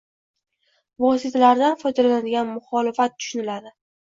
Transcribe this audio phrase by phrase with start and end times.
[1.03, 3.79] vositalardan foydalanadigan muxolifat tushuniladi.